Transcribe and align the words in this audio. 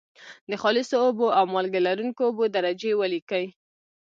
د 0.49 0.51
خالصو 0.61 0.95
اوبو 1.05 1.27
او 1.37 1.43
مالګې 1.53 1.81
لرونکي 1.87 2.21
اوبو 2.25 2.43
درجې 2.55 2.91
ولیکئ. 3.01 3.45